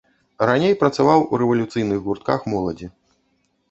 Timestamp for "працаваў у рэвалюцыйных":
0.81-2.03